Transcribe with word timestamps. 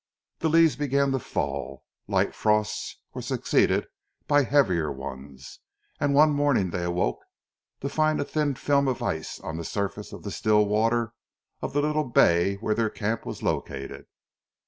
The 0.39 0.49
leaves 0.49 0.75
began 0.75 1.11
to 1.11 1.19
fall, 1.19 1.83
light 2.07 2.33
frosts 2.33 2.97
were 3.13 3.21
succeeded 3.21 3.85
by 4.25 4.41
heavier 4.41 4.91
ones, 4.91 5.59
and 5.99 6.15
one 6.15 6.31
morning 6.31 6.71
they 6.71 6.81
awoke 6.83 7.19
to 7.81 7.87
find 7.87 8.19
a 8.19 8.25
thin 8.25 8.55
film 8.55 8.87
of 8.87 9.03
ice 9.03 9.39
on 9.41 9.57
the 9.57 9.63
surface 9.63 10.11
of 10.11 10.23
the 10.23 10.31
still 10.31 10.65
water 10.65 11.13
of 11.61 11.73
the 11.73 11.83
little 11.83 12.05
bay 12.09 12.55
where 12.55 12.73
their 12.73 12.89
camp 12.89 13.27
was 13.27 13.43
located. 13.43 14.07